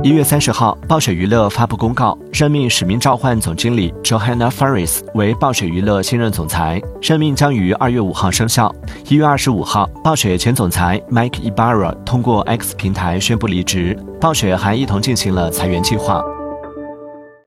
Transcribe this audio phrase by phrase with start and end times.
[0.00, 8.72] 一月三十号，暴雪娱乐发布公告，任命《使命召唤》总经理 Johanna Ferris 为暴雪娱乐新任总裁，任命将于二月五号生效。
[9.08, 16.22] 一月二十五号，暴雪前总裁 Mike Ibarra 通过 X 平台宣布离职，暴雪还一同进行了裁员计划。